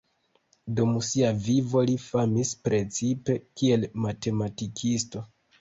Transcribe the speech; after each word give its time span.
Dum 0.79 0.95
sia 1.07 1.29
vivo 1.49 1.83
li 1.89 1.97
famis 2.05 2.53
precipe 2.69 3.39
kiel 3.63 3.87
matematikisto. 4.07 5.25